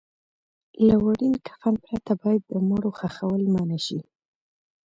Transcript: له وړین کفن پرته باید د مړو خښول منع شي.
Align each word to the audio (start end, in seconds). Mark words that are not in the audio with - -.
له 0.87 0.95
وړین 1.05 1.33
کفن 1.47 1.75
پرته 1.85 2.11
باید 2.21 2.41
د 2.45 2.53
مړو 2.67 2.89
خښول 2.99 3.43
منع 3.53 3.79
شي. 3.85 3.99